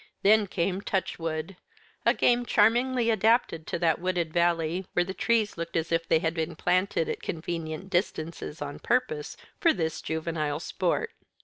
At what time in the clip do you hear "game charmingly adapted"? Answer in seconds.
2.15-3.67